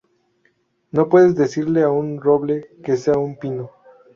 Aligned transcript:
No 0.91 1.09
puedes 1.09 1.35
decirle 1.35 1.83
a 1.83 1.89
un 1.91 2.19
roble 2.19 2.75
que 2.83 2.97
sea 2.97 3.19
un 3.19 3.37
pino. 3.37 3.69